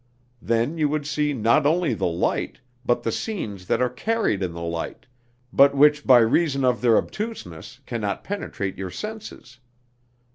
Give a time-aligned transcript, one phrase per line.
[0.41, 4.51] Then you would see not only the light, but the scenes that are carried in
[4.51, 5.05] the light,
[5.53, 9.59] but which by reason of their obtuseness can not penetrate your senses.